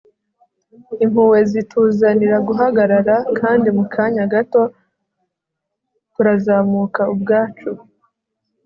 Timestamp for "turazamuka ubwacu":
6.13-7.71